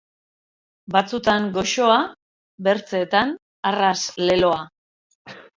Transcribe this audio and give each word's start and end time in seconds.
Batzutan 0.95 1.45
goxoa, 1.57 1.99
bertzeetan 2.69 3.37
arras 3.73 3.97
leloa. 4.27 4.69